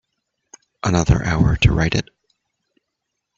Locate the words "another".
0.81-1.23